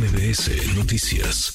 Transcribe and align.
MBS 0.00 0.74
Noticias. 0.76 1.52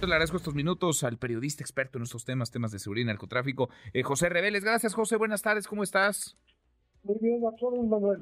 Le 0.00 0.06
agradezco 0.06 0.36
estos 0.36 0.54
minutos 0.54 1.02
al 1.02 1.18
periodista 1.18 1.64
experto 1.64 1.98
en 1.98 2.04
estos 2.04 2.24
temas, 2.24 2.52
temas 2.52 2.70
de 2.70 2.78
seguridad 2.78 3.02
y 3.02 3.06
narcotráfico, 3.06 3.68
eh, 3.92 4.04
José 4.04 4.28
Reveles. 4.28 4.62
Gracias, 4.62 4.94
José. 4.94 5.16
Buenas 5.16 5.42
tardes. 5.42 5.66
¿Cómo 5.66 5.82
estás? 5.82 6.36
Muy 7.06 7.18
bien, 7.20 7.40
Manuel. 7.88 8.18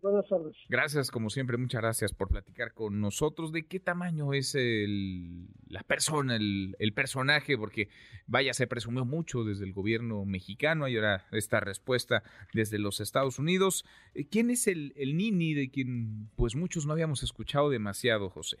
Buenas 0.00 0.26
tardes. 0.26 0.56
Gracias, 0.70 1.10
como 1.10 1.28
siempre, 1.28 1.58
muchas 1.58 1.82
gracias 1.82 2.14
por 2.14 2.28
platicar 2.28 2.72
con 2.72 2.98
nosotros. 2.98 3.52
¿De 3.52 3.66
qué 3.66 3.78
tamaño 3.78 4.32
es 4.32 4.54
el, 4.54 5.48
la 5.68 5.82
persona, 5.82 6.36
el, 6.36 6.92
personaje? 6.94 7.58
Porque, 7.58 7.88
vaya, 8.26 8.54
se 8.54 8.66
presumió 8.66 9.04
mucho 9.04 9.44
desde 9.44 9.66
el 9.66 9.74
gobierno 9.74 10.24
mexicano 10.24 10.88
y 10.88 10.96
ahora 10.96 11.26
esta 11.30 11.60
respuesta 11.60 12.22
desde 12.54 12.78
los 12.78 13.00
Estados 13.00 13.38
Unidos. 13.38 13.84
Eh, 14.14 14.26
¿Quién 14.26 14.48
es 14.48 14.66
el, 14.66 14.94
el 14.96 15.14
Nini 15.18 15.52
de 15.52 15.70
quien, 15.70 16.30
pues, 16.34 16.56
muchos 16.56 16.86
no 16.86 16.94
habíamos 16.94 17.22
escuchado 17.22 17.68
demasiado, 17.68 18.30
José? 18.30 18.56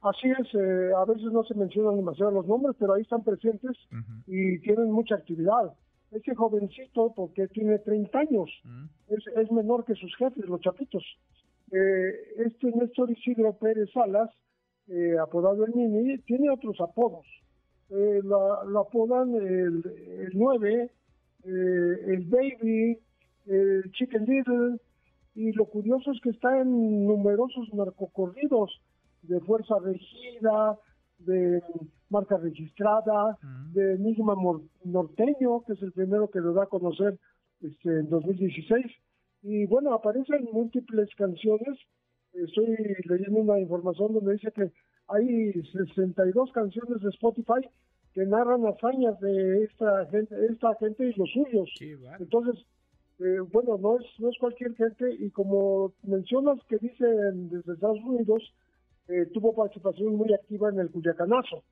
Así 0.00 0.28
es, 0.30 0.54
eh, 0.54 0.90
a 0.96 1.04
veces 1.04 1.30
no 1.30 1.44
se 1.44 1.54
mencionan 1.54 1.96
demasiado 1.96 2.30
los 2.30 2.46
nombres, 2.46 2.74
pero 2.78 2.94
ahí 2.94 3.02
están 3.02 3.22
presentes 3.22 3.76
y 4.26 4.58
tienen 4.60 4.90
mucha 4.90 5.16
actividad 5.16 5.74
ese 6.12 6.34
jovencito, 6.34 7.12
porque 7.14 7.48
tiene 7.48 7.78
30 7.78 8.18
años, 8.18 8.50
mm. 8.64 8.84
es, 9.08 9.50
menor 9.50 9.84
que 9.84 9.94
sus 9.94 10.14
jefes, 10.16 10.44
los 10.46 10.60
chapitos. 10.60 11.04
Eh, 11.70 12.12
este 12.46 12.70
Néstor 12.72 13.10
Isidro 13.10 13.54
Pérez 13.54 13.90
Salas, 13.92 14.30
eh, 14.88 15.16
apodado 15.18 15.64
el 15.64 15.74
Mini, 15.74 16.18
tiene 16.18 16.50
otros 16.50 16.80
apodos. 16.80 17.26
Eh, 17.90 18.20
lo 18.22 18.80
apodan 18.80 19.34
el, 19.34 19.82
el 20.20 20.30
9, 20.34 20.90
el 21.44 22.26
Baby, 22.26 22.98
el 23.46 23.90
Chicken 23.92 24.24
Little, 24.24 24.78
y 25.34 25.52
lo 25.52 25.66
curioso 25.66 26.12
es 26.12 26.20
que 26.20 26.30
está 26.30 26.60
en 26.60 27.06
numerosos 27.06 27.72
narcocorridos 27.72 28.80
de 29.22 29.40
Fuerza 29.40 29.74
Regida, 29.82 30.78
de 31.18 31.62
marca 32.12 32.36
registrada, 32.36 33.38
de 33.72 33.94
Enigma 33.94 34.36
Norteño, 34.84 35.64
que 35.66 35.72
es 35.72 35.82
el 35.82 35.92
primero 35.92 36.30
que 36.30 36.40
lo 36.40 36.52
da 36.52 36.64
a 36.64 36.66
conocer 36.66 37.18
este, 37.60 37.88
en 37.88 38.08
2016. 38.10 38.86
Y 39.42 39.66
bueno, 39.66 39.92
aparecen 39.94 40.48
múltiples 40.52 41.08
canciones. 41.16 41.78
Estoy 42.34 42.76
leyendo 43.04 43.40
una 43.40 43.58
información 43.58 44.12
donde 44.12 44.34
dice 44.34 44.52
que 44.52 44.70
hay 45.08 45.52
62 45.52 46.52
canciones 46.52 47.02
de 47.02 47.08
Spotify 47.08 47.66
que 48.14 48.24
narran 48.26 48.66
hazañas 48.66 49.18
de 49.20 49.64
esta 49.64 50.06
gente, 50.06 50.34
esta 50.50 50.74
gente 50.76 51.08
y 51.08 51.12
los 51.14 51.30
suyos. 51.30 51.68
Entonces, 52.20 52.64
eh, 53.18 53.40
bueno, 53.52 53.78
no 53.78 53.98
es, 53.98 54.06
no 54.18 54.28
es 54.28 54.38
cualquier 54.38 54.74
gente 54.74 55.04
y 55.18 55.30
como 55.30 55.92
mencionas 56.02 56.58
que 56.68 56.76
dicen 56.78 57.48
desde 57.48 57.72
Estados 57.72 58.00
Unidos, 58.04 58.42
eh, 59.12 59.26
tuvo 59.34 59.54
participación 59.54 60.16
muy 60.16 60.32
activa 60.32 60.70
en 60.70 60.78
el 60.78 60.90
Cuyacanazo. 60.90 61.62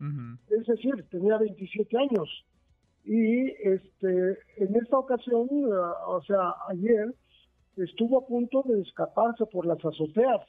Es 0.51 0.67
decir, 0.67 1.07
tenía 1.11 1.39
27 1.39 1.97
años. 1.97 2.29
Y 3.05 3.47
este, 3.63 4.39
en 4.57 4.77
esta 4.77 4.99
ocasión, 4.99 5.49
eh, 5.51 5.73
o 6.07 6.23
sea, 6.27 6.55
ayer, 6.69 7.15
estuvo 7.77 8.19
a 8.19 8.27
punto 8.27 8.63
de 8.67 8.83
escaparse 8.83 9.47
por 9.47 9.65
las 9.65 9.83
azoteas, 9.83 10.43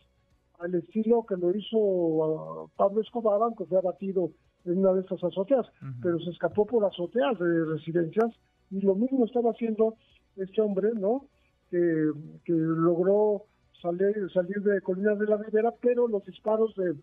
al 0.60 0.76
estilo 0.76 1.26
que 1.26 1.38
lo 1.38 1.56
hizo 1.56 1.78
uh, 1.78 2.70
Pablo 2.76 3.02
Escobar, 3.02 3.42
aunque 3.42 3.66
fue 3.66 3.78
abatido 3.78 4.32
en 4.66 4.80
una 4.80 4.94
de 4.94 5.02
esas 5.02 5.24
azoteas, 5.24 5.66
pero 6.04 6.20
se 6.20 6.30
escapó 6.30 6.66
por 6.66 6.86
azoteas 6.86 7.40
de 7.40 7.66
residencias 7.66 8.30
y 8.70 8.82
lo 8.82 8.94
mismo 8.94 9.26
estaba 9.26 9.52
haciendo 9.52 9.96
este 10.36 10.62
hombre, 10.62 10.92
¿no? 10.94 11.26
Que, 11.72 12.12
que 12.46 12.54
logró 12.54 13.46
salir, 13.82 14.30
salir 14.34 14.62
de 14.62 14.82
Colinas 14.82 15.20
de 15.20 15.26
la 15.26 15.38
Ribera, 15.38 15.74
pero 15.82 16.08
los 16.08 16.26
disparos 16.26 16.74
de, 16.76 16.96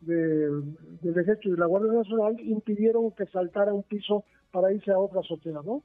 del 0.00 1.18
ejército 1.18 1.48
y 1.48 1.52
de 1.52 1.58
la 1.58 1.66
Guardia 1.66 1.92
Nacional 1.92 2.38
impidieron 2.40 3.12
que 3.12 3.26
saltara 3.26 3.72
un 3.72 3.82
piso 3.84 4.24
para 4.50 4.72
irse 4.72 4.90
a 4.92 4.98
otra 4.98 5.20
azotea, 5.20 5.60
¿no? 5.64 5.82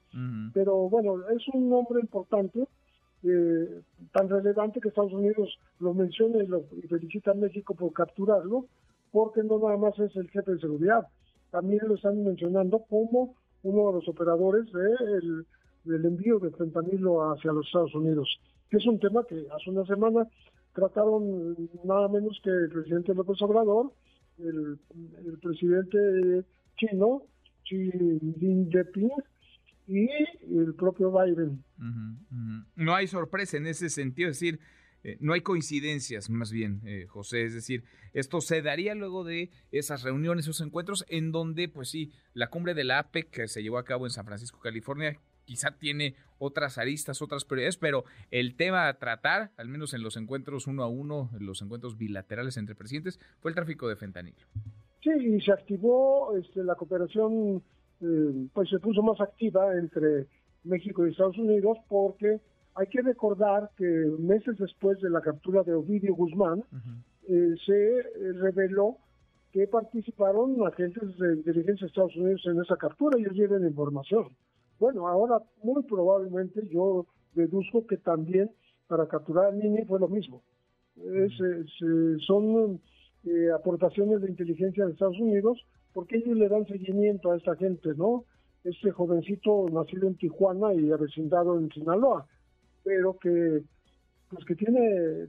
Pero 0.53 0.89
bueno, 0.89 1.27
es 1.29 1.47
un 1.53 1.69
nombre 1.69 1.99
importante, 2.01 2.67
eh, 3.23 3.81
tan 4.13 4.29
relevante 4.29 4.79
que 4.79 4.89
Estados 4.89 5.13
Unidos 5.13 5.57
lo 5.79 5.93
menciona 5.93 6.43
y, 6.43 6.47
lo, 6.47 6.63
felicita 6.87 7.31
a 7.31 7.35
México 7.35 7.73
por 7.73 7.91
capturarlo, 7.93 8.65
porque 9.11 9.43
no 9.43 9.57
nada 9.59 9.77
más 9.77 9.97
es 9.99 10.15
el 10.15 10.29
jefe 10.29 10.51
de 10.51 10.59
seguridad, 10.59 11.07
también 11.51 11.81
lo 11.87 11.95
están 11.95 12.23
mencionando 12.23 12.79
como 12.89 13.35
uno 13.63 13.87
de 13.87 13.93
los 13.93 14.07
operadores 14.07 14.71
del 14.71 15.45
envío 15.85 16.39
de 16.39 16.51
fentanilo 16.51 17.31
hacia 17.31 17.51
los 17.51 17.65
Estados 17.65 17.95
Unidos 17.95 18.39
que 18.69 18.77
es 18.77 18.85
un 18.85 18.99
tema 18.99 19.23
que 19.27 19.47
hace 19.55 19.69
una 19.69 19.85
semana 19.85 20.27
trataron 20.73 21.55
nada 21.83 22.07
menos 22.07 22.39
que 22.43 22.49
el 22.49 22.69
presidente 22.69 23.13
López 23.13 23.41
Obrador, 23.41 23.91
el, 24.37 24.79
presidente 25.41 26.45
chino, 26.77 27.23
Xi 27.63 27.91
Jinping, 28.39 29.11
y 29.87 30.07
el 30.55 30.75
propio 30.75 31.11
Biden. 31.11 31.63
No 32.75 32.93
hay 32.93 33.07
sorpresa 33.07 33.57
en 33.57 33.65
ese 33.65 33.89
sentido, 33.89 34.29
es 34.29 34.39
decir, 34.39 34.59
eh, 35.03 35.17
no 35.19 35.33
hay 35.33 35.41
coincidencias, 35.41 36.29
más 36.29 36.51
bien, 36.51 36.81
eh, 36.85 37.05
José. 37.07 37.43
Es 37.43 37.53
decir, 37.53 37.85
esto 38.13 38.41
se 38.41 38.61
daría 38.61 38.93
luego 38.95 39.23
de 39.23 39.49
esas 39.71 40.03
reuniones, 40.03 40.45
esos 40.45 40.61
encuentros, 40.61 41.05
en 41.07 41.31
donde, 41.31 41.69
pues 41.69 41.89
sí, 41.89 42.11
la 42.33 42.49
cumbre 42.49 42.73
de 42.73 42.83
la 42.83 42.99
APEC 42.99 43.31
que 43.31 43.47
se 43.47 43.63
llevó 43.63 43.77
a 43.77 43.85
cabo 43.85 44.05
en 44.05 44.11
San 44.11 44.25
Francisco, 44.25 44.59
California, 44.59 45.17
quizá 45.49 45.71
tiene 45.71 46.13
otras 46.37 46.77
aristas, 46.77 47.23
otras 47.23 47.43
prioridades, 47.43 47.77
pero 47.77 48.03
el 48.29 48.55
tema 48.55 48.87
a 48.87 48.99
tratar, 48.99 49.49
al 49.57 49.67
menos 49.67 49.95
en 49.95 50.03
los 50.03 50.15
encuentros 50.15 50.67
uno 50.67 50.83
a 50.83 50.87
uno, 50.87 51.31
en 51.35 51.47
los 51.47 51.63
encuentros 51.63 51.97
bilaterales 51.97 52.55
entre 52.57 52.75
presidentes, 52.75 53.19
fue 53.39 53.49
el 53.49 53.55
tráfico 53.55 53.89
de 53.89 53.95
fentanilo. 53.95 54.45
Sí, 55.01 55.09
y 55.09 55.41
se 55.41 55.51
activó 55.51 56.37
este, 56.37 56.63
la 56.63 56.75
cooperación, 56.75 57.63
eh, 57.99 58.47
pues 58.53 58.69
se 58.69 58.77
puso 58.77 59.01
más 59.01 59.19
activa 59.19 59.73
entre 59.75 60.27
México 60.63 61.07
y 61.07 61.09
Estados 61.09 61.39
Unidos 61.39 61.79
porque 61.87 62.39
hay 62.75 62.87
que 62.87 63.01
recordar 63.01 63.71
que 63.75 63.87
meses 64.19 64.55
después 64.59 65.01
de 65.01 65.09
la 65.09 65.21
captura 65.21 65.63
de 65.63 65.73
Ovidio 65.73 66.13
Guzmán, 66.13 66.63
eh, 67.27 67.55
se 67.65 68.03
reveló 68.33 68.97
que 69.51 69.65
participaron 69.65 70.55
agentes 70.67 71.17
de 71.17 71.37
inteligencia 71.37 71.85
de 71.85 71.87
Estados 71.87 72.15
Unidos 72.15 72.43
en 72.45 72.61
esa 72.61 72.77
captura 72.77 73.17
y 73.17 73.23
ellos 73.23 73.33
llevan 73.33 73.63
información. 73.65 74.27
Bueno, 74.79 75.07
ahora 75.07 75.41
muy 75.61 75.83
probablemente 75.83 76.61
yo 76.69 77.05
deduzco 77.33 77.85
que 77.85 77.97
también 77.97 78.49
para 78.87 79.07
capturar 79.07 79.47
al 79.47 79.59
niño 79.59 79.85
fue 79.87 79.99
lo 79.99 80.07
mismo. 80.07 80.41
Es, 80.95 81.33
son 82.25 82.81
eh, 83.25 83.51
aportaciones 83.53 84.21
de 84.21 84.29
inteligencia 84.29 84.85
de 84.85 84.93
Estados 84.93 85.19
Unidos 85.19 85.59
porque 85.93 86.17
ellos 86.17 86.37
le 86.37 86.47
dan 86.47 86.65
seguimiento 86.65 87.31
a 87.31 87.37
esta 87.37 87.55
gente, 87.55 87.89
¿no? 87.95 88.25
Este 88.63 88.91
jovencito 88.91 89.67
nacido 89.69 90.07
en 90.07 90.15
Tijuana 90.15 90.73
y 90.73 90.91
avecindado 90.91 91.57
en 91.57 91.69
Sinaloa, 91.71 92.25
pero 92.83 93.17
que 93.17 93.63
pues 94.29 94.45
que 94.45 94.55
tiene 94.55 95.27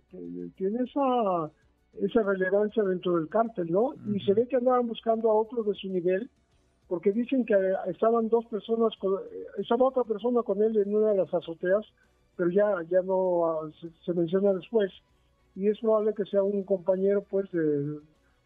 tiene 0.57 0.85
esa 0.85 1.51
esa 1.95 2.23
relevancia 2.23 2.83
dentro 2.85 3.17
del 3.17 3.29
cártel, 3.29 3.71
¿no? 3.71 3.95
Y 4.15 4.21
se 4.21 4.35
ve 4.35 4.47
que 4.47 4.57
andaban 4.57 4.87
buscando 4.87 5.31
a 5.31 5.35
otro 5.35 5.63
de 5.63 5.75
su 5.75 5.89
nivel 5.89 6.31
porque 6.91 7.13
dicen 7.13 7.47
que 7.47 7.55
estaban 7.87 8.29
dos 8.29 8.45
personas, 8.47 8.93
estaba 9.59 9.87
otra 9.87 10.03
persona 10.03 10.43
con 10.43 10.61
él 10.61 10.77
en 10.77 10.93
una 10.93 11.13
de 11.13 11.19
las 11.19 11.33
azoteas, 11.33 11.87
pero 12.35 12.51
ya, 12.51 12.67
ya 12.91 13.01
no 13.03 13.47
ah, 13.47 13.71
se, 14.05 14.13
menciona 14.13 14.53
después, 14.53 14.91
y 15.55 15.69
es 15.69 15.79
probable 15.79 16.15
que 16.15 16.25
sea 16.25 16.43
un 16.43 16.65
compañero 16.65 17.23
pues 17.31 17.49
de, 17.53 18.01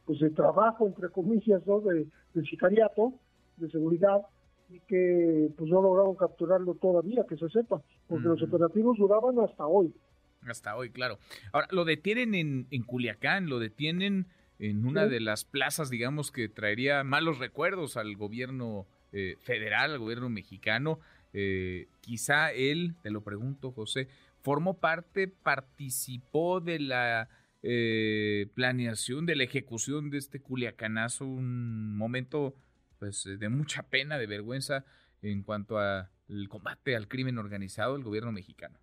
pues 0.04 0.20
de 0.20 0.28
trabajo, 0.28 0.86
entre 0.86 1.08
comillas, 1.08 1.66
¿no? 1.66 1.80
de, 1.80 2.06
sicariato, 2.50 3.14
de 3.56 3.70
seguridad, 3.70 4.20
y 4.68 4.78
que 4.80 5.48
pues 5.56 5.70
no 5.70 5.80
lograron 5.80 6.14
capturarlo 6.14 6.74
todavía, 6.74 7.24
que 7.26 7.38
se 7.38 7.48
sepa, 7.48 7.80
porque 8.06 8.28
los 8.28 8.42
operativos 8.42 8.98
duraban 8.98 9.38
hasta 9.38 9.66
hoy. 9.66 9.94
Hasta 10.42 10.76
hoy, 10.76 10.90
claro. 10.90 11.16
Ahora, 11.54 11.68
lo 11.70 11.86
detienen 11.86 12.34
en, 12.34 12.66
en 12.70 12.82
Culiacán, 12.82 13.48
lo 13.48 13.58
detienen 13.58 14.26
en 14.58 14.86
una 14.86 15.06
de 15.06 15.20
las 15.20 15.44
plazas, 15.44 15.90
digamos, 15.90 16.30
que 16.30 16.48
traería 16.48 17.02
malos 17.04 17.38
recuerdos 17.38 17.96
al 17.96 18.16
gobierno 18.16 18.86
eh, 19.12 19.36
federal, 19.42 19.92
al 19.92 19.98
gobierno 19.98 20.28
mexicano. 20.28 21.00
Eh, 21.32 21.88
quizá 22.00 22.52
él, 22.52 22.94
te 23.02 23.10
lo 23.10 23.22
pregunto, 23.22 23.72
José, 23.72 24.08
formó 24.42 24.78
parte, 24.78 25.28
participó 25.28 26.60
de 26.60 26.78
la 26.78 27.28
eh, 27.62 28.46
planeación, 28.54 29.26
de 29.26 29.36
la 29.36 29.44
ejecución 29.44 30.10
de 30.10 30.18
este 30.18 30.40
culiacanazo, 30.40 31.24
un 31.24 31.96
momento 31.96 32.54
pues 32.98 33.24
de 33.24 33.48
mucha 33.48 33.82
pena, 33.82 34.18
de 34.18 34.26
vergüenza 34.26 34.84
en 35.22 35.42
cuanto 35.42 35.78
al 35.78 36.08
combate 36.48 36.94
al 36.94 37.08
crimen 37.08 37.38
organizado 37.38 37.94
del 37.94 38.04
gobierno 38.04 38.32
mexicano. 38.32 38.78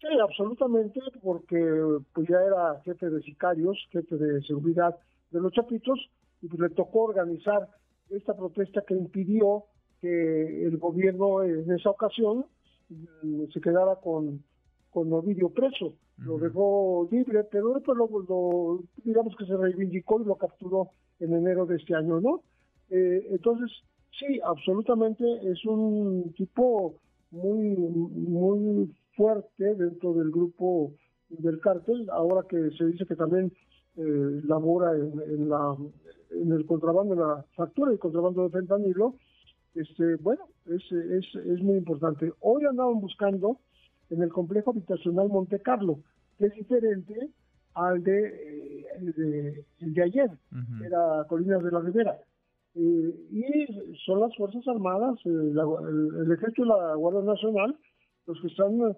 Sí, 0.00 0.08
absolutamente, 0.18 1.00
porque 1.22 1.98
pues 2.14 2.26
ya 2.28 2.40
era 2.40 2.80
jefe 2.84 3.10
de 3.10 3.20
sicarios, 3.22 3.76
jefe 3.90 4.16
de 4.16 4.40
seguridad 4.42 4.96
de 5.30 5.40
los 5.40 5.52
Chapitos, 5.52 6.10
y 6.40 6.48
pues 6.48 6.60
le 6.60 6.70
tocó 6.70 7.02
organizar 7.02 7.68
esta 8.08 8.34
protesta 8.34 8.82
que 8.86 8.94
impidió 8.94 9.64
que 10.00 10.66
el 10.66 10.78
gobierno 10.78 11.42
en 11.44 11.70
esa 11.70 11.90
ocasión 11.90 12.46
mm, 12.88 13.44
se 13.52 13.60
quedara 13.60 13.96
con, 13.96 14.42
con 14.90 15.12
Ovidio 15.12 15.50
preso, 15.50 15.92
lo 16.16 16.38
dejó 16.38 17.06
libre, 17.10 17.44
pero 17.44 17.74
después 17.74 17.98
lo, 17.98 18.80
digamos 19.04 19.36
que 19.36 19.44
se 19.44 19.56
reivindicó 19.56 20.20
y 20.20 20.24
lo 20.24 20.36
capturó 20.36 20.90
en 21.18 21.34
enero 21.34 21.66
de 21.66 21.76
este 21.76 21.94
año, 21.94 22.20
¿no? 22.20 22.42
Eh, 22.88 23.26
entonces, 23.30 23.70
sí, 24.18 24.40
absolutamente 24.42 25.24
es 25.44 25.64
un 25.66 26.32
tipo 26.32 26.94
muy, 27.30 27.76
muy 27.76 28.90
fuerte 29.20 29.74
dentro 29.74 30.14
del 30.14 30.30
grupo 30.30 30.94
del 31.28 31.60
cártel, 31.60 32.08
ahora 32.10 32.46
que 32.48 32.70
se 32.70 32.86
dice 32.86 33.04
que 33.04 33.16
también 33.16 33.52
eh, 33.96 34.40
labora 34.44 34.92
en, 34.96 35.46
la, 35.46 35.76
en 36.30 36.52
el 36.52 36.64
contrabando, 36.64 37.12
en 37.12 37.20
la 37.20 37.44
factura 37.54 37.92
y 37.92 37.98
contrabando 37.98 38.44
de 38.44 38.58
fentanilo, 38.58 39.16
este, 39.74 40.16
bueno, 40.16 40.48
es, 40.64 40.82
es, 40.90 41.26
es 41.34 41.62
muy 41.62 41.76
importante. 41.76 42.32
Hoy 42.40 42.64
andaban 42.64 42.98
buscando 42.98 43.58
en 44.08 44.22
el 44.22 44.30
complejo 44.30 44.70
habitacional 44.70 45.28
Monte 45.28 45.60
Carlo, 45.60 46.00
que 46.38 46.46
es 46.46 46.54
diferente 46.54 47.28
al 47.74 48.02
de, 48.02 48.26
eh, 48.26 49.64
el 49.80 49.94
de, 49.94 50.02
ayer, 50.02 50.30
era 50.82 51.26
Colinas 51.28 51.62
de 51.62 51.70
la 51.70 51.80
Ribera. 51.80 52.18
Eh, 52.74 53.14
y 53.32 53.96
son 54.06 54.20
las 54.20 54.34
Fuerzas 54.34 54.66
Armadas, 54.66 55.18
eh, 55.26 55.28
el, 55.28 56.32
Ejército 56.32 56.64
y 56.64 56.68
la 56.68 56.94
Guardia 56.94 57.20
Nacional, 57.20 57.76
los 58.26 58.40
que 58.40 58.46
están 58.46 58.96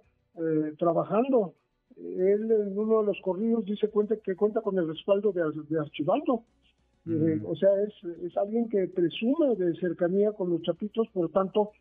trabajando. 0.79 1.55
Él 1.97 2.51
en 2.51 2.79
uno 2.79 3.01
de 3.01 3.07
los 3.07 3.21
corridos 3.23 3.65
dice 3.67 3.89
cuenta 3.89 4.17
que 4.17 4.35
cuenta 4.35 4.61
con 4.61 4.79
el 4.79 4.89
respaldo 4.89 5.33
de, 5.33 5.43
de 5.69 5.81
Archibaldo. 5.81 6.45
o 7.47 7.57
sea, 7.57 7.71
es, 7.83 7.93
es 8.23 8.37
alguien 8.37 8.69
que 8.69 8.89
presume 8.89 9.57
de 9.57 9.75
cercanía 9.79 10.33
con 10.33 10.51
los 10.51 10.63
chapitos, 10.63 11.09
por 11.13 11.31
tanto, 11.31 11.73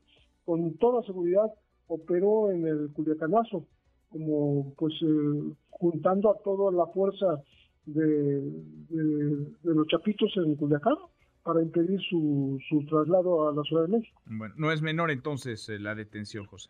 con 0.46 0.74
toda 0.78 1.04
seguridad 1.04 1.52
operó 1.88 2.52
en 2.52 2.68
el 2.68 2.90
Culiacanazo, 2.94 3.66
como 4.10 4.74
pues 4.78 4.94
eh, 5.02 5.54
juntando 5.70 6.32
a 6.32 6.38
toda 6.44 6.72
la 6.72 6.86
fuerza 6.88 7.42
de, 7.86 8.42
de, 8.90 9.48
los 9.64 9.88
chapitos 9.88 10.32
en 10.38 10.56
Culiacán 10.56 10.96
para 11.44 11.62
impedir 11.62 12.00
su, 12.10 12.60
su 12.70 12.86
traslado 12.86 13.50
a 13.50 13.54
la 13.54 13.64
Ciudad 13.64 13.84
de 13.84 13.98
México. 13.98 14.22
Bueno, 14.26 14.54
no 14.58 14.72
es 14.72 14.82
menor 14.82 15.12
entonces 15.12 15.68
eh, 15.70 15.80
la 15.80 15.96
detención, 15.96 16.46
José. 16.46 16.70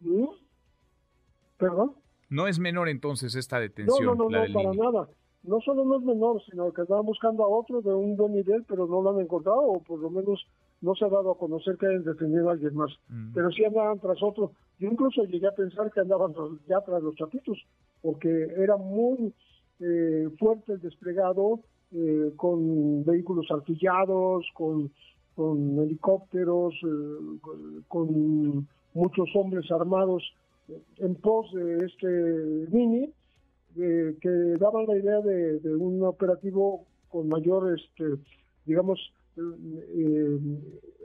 ¿Mm? 0.00 0.26
¿Perdón? 1.58 1.92
No 2.30 2.46
es 2.46 2.58
menor 2.58 2.88
entonces 2.88 3.34
esta 3.34 3.58
detención. 3.58 4.04
No, 4.04 4.14
no, 4.14 4.30
no, 4.30 4.46
no 4.46 4.54
para 4.54 4.72
nada. 4.72 5.08
No 5.42 5.60
solo 5.60 5.84
no 5.84 5.98
es 5.98 6.04
menor, 6.04 6.42
sino 6.50 6.72
que 6.72 6.82
estaban 6.82 7.06
buscando 7.06 7.44
a 7.44 7.48
otro 7.48 7.80
de 7.80 7.94
un 7.94 8.16
buen 8.16 8.34
nivel, 8.34 8.64
pero 8.68 8.86
no 8.86 9.00
lo 9.00 9.10
han 9.10 9.20
encontrado, 9.20 9.62
o 9.62 9.80
por 9.80 9.98
lo 9.98 10.10
menos 10.10 10.44
no 10.80 10.94
se 10.94 11.04
ha 11.04 11.08
dado 11.08 11.32
a 11.32 11.38
conocer 11.38 11.76
que 11.76 11.86
hayan 11.86 12.04
detenido 12.04 12.48
a 12.48 12.52
alguien 12.52 12.74
más, 12.74 12.90
mm. 13.08 13.32
pero 13.34 13.50
sí 13.50 13.64
andaban 13.64 13.98
tras 13.98 14.22
otro. 14.22 14.52
Yo 14.78 14.88
incluso 14.88 15.24
llegué 15.24 15.46
a 15.46 15.54
pensar 15.54 15.90
que 15.90 16.00
andaban 16.00 16.34
ya 16.68 16.80
tras 16.82 17.02
los 17.02 17.14
chapitos, 17.16 17.58
porque 18.02 18.28
era 18.56 18.76
muy 18.76 19.32
eh, 19.80 20.28
fuerte 20.38 20.74
el 20.74 20.80
desplegado 20.80 21.60
eh, 21.92 22.32
con 22.36 23.04
vehículos 23.04 23.46
artillados, 23.50 24.46
con, 24.54 24.90
con 25.34 25.78
helicópteros, 25.78 26.74
eh, 26.84 27.82
con, 27.88 28.66
muchos 28.94 29.28
hombres 29.36 29.70
armados 29.70 30.24
en 30.98 31.14
pos 31.16 31.52
de 31.52 31.86
este 31.86 32.06
mini, 32.70 33.12
que 33.74 34.56
daban 34.58 34.86
la 34.86 34.96
idea 34.96 35.20
de, 35.20 35.60
de 35.60 35.74
un 35.74 36.02
operativo 36.02 36.86
con 37.08 37.28
mayor, 37.28 37.78
este, 37.78 38.04
digamos, 38.64 38.98
eh, 39.36 40.38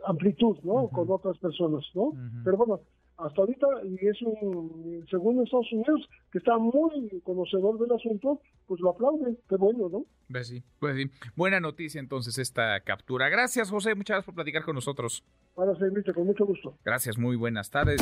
amplitud, 0.05 0.57
¿no? 0.63 0.89
Con 0.89 1.09
otras 1.09 1.37
personas, 1.37 1.85
¿no? 1.93 2.13
Pero 2.43 2.57
bueno, 2.57 2.81
hasta 3.17 3.41
ahorita, 3.41 3.67
y 3.85 4.07
es 4.07 4.21
un, 4.21 5.05
según 5.09 5.43
Estados 5.43 5.71
Unidos, 5.71 6.09
que 6.31 6.39
está 6.39 6.57
muy 6.57 7.21
conocedor 7.23 7.79
del 7.79 7.91
asunto, 7.91 8.41
pues 8.67 8.81
lo 8.81 8.89
aplaude, 8.89 9.37
qué 9.47 9.55
bueno, 9.55 9.87
¿no? 9.89 10.05
Pues 10.29 10.47
sí, 10.47 10.63
pues 10.79 10.95
sí. 10.95 11.11
Buena 11.35 11.59
noticia 11.59 11.99
entonces 11.99 12.37
esta 12.37 12.79
captura. 12.81 13.29
Gracias, 13.29 13.69
José, 13.69 13.95
muchas 13.95 14.15
gracias 14.15 14.25
por 14.25 14.35
platicar 14.35 14.63
con 14.63 14.75
nosotros. 14.75 15.23
Para 15.55 15.75
servirte, 15.75 16.13
con 16.13 16.25
mucho 16.25 16.45
gusto. 16.45 16.75
Gracias, 16.83 17.17
muy 17.17 17.35
buenas 17.35 17.69
tardes. 17.69 18.01